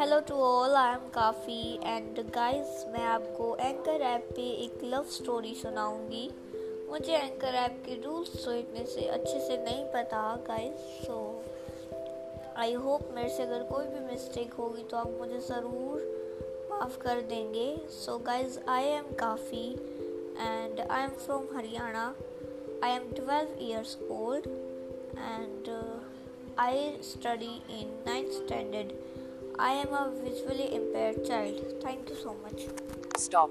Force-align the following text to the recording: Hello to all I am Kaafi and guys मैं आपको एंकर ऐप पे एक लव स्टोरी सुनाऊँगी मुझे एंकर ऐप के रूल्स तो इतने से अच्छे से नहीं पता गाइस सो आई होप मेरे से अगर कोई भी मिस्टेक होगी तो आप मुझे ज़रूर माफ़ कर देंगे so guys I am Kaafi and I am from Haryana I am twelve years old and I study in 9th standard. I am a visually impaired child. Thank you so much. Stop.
Hello 0.00 0.18
to 0.28 0.34
all 0.34 0.74
I 0.76 0.92
am 0.92 1.08
Kaafi 1.14 1.62
and 1.84 2.18
guys 2.34 2.84
मैं 2.92 3.02
आपको 3.04 3.46
एंकर 3.56 4.02
ऐप 4.02 4.28
पे 4.36 4.42
एक 4.64 4.84
लव 4.84 5.04
स्टोरी 5.12 5.52
सुनाऊँगी 5.54 6.30
मुझे 6.90 7.16
एंकर 7.16 7.54
ऐप 7.54 7.82
के 7.86 7.94
रूल्स 8.02 8.44
तो 8.44 8.52
इतने 8.52 8.84
से 8.84 9.04
अच्छे 9.08 9.40
से 9.40 9.56
नहीं 9.64 9.84
पता 9.94 10.22
गाइस 10.46 10.86
सो 11.06 11.18
आई 12.56 12.72
होप 12.84 13.10
मेरे 13.14 13.28
से 13.28 13.42
अगर 13.42 13.62
कोई 13.72 13.86
भी 13.86 14.00
मिस्टेक 14.06 14.54
होगी 14.54 14.82
तो 14.90 14.96
आप 14.96 15.10
मुझे 15.18 15.40
ज़रूर 15.48 16.68
माफ़ 16.70 16.98
कर 16.98 17.20
देंगे 17.30 17.68
so 17.96 18.18
guys 18.26 18.58
I 18.68 18.86
am 18.92 19.12
Kaafi 19.18 19.66
and 20.38 20.80
I 20.80 21.02
am 21.02 21.10
from 21.26 21.56
Haryana 21.56 22.06
I 22.84 22.90
am 22.92 23.12
twelve 23.12 23.62
years 23.64 23.96
old 24.10 24.48
and 24.48 25.68
I 26.58 26.96
study 27.00 27.62
in 27.70 27.86
9th 28.04 28.32
standard. 28.38 28.92
I 29.60 29.72
am 29.72 29.92
a 29.92 30.10
visually 30.24 30.74
impaired 30.74 31.22
child. 31.22 31.82
Thank 31.82 32.08
you 32.08 32.16
so 32.16 32.34
much. 32.42 32.66
Stop. 33.18 33.50